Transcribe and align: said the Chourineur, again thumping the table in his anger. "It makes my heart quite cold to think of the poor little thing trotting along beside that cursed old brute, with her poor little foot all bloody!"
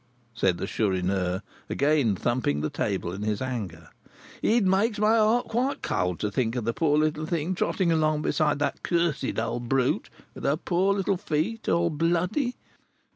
said 0.33 0.57
the 0.57 0.65
Chourineur, 0.65 1.43
again 1.69 2.15
thumping 2.15 2.61
the 2.61 2.71
table 2.71 3.11
in 3.13 3.21
his 3.21 3.39
anger. 3.39 3.89
"It 4.41 4.63
makes 4.65 4.97
my 4.97 5.15
heart 5.15 5.47
quite 5.47 5.83
cold 5.83 6.19
to 6.21 6.31
think 6.31 6.55
of 6.55 6.65
the 6.65 6.73
poor 6.73 6.97
little 6.97 7.27
thing 7.27 7.53
trotting 7.53 7.91
along 7.91 8.23
beside 8.23 8.57
that 8.57 8.81
cursed 8.81 9.37
old 9.37 9.69
brute, 9.69 10.09
with 10.33 10.43
her 10.43 10.57
poor 10.57 10.95
little 10.95 11.17
foot 11.17 11.69
all 11.69 11.91
bloody!" 11.91 12.55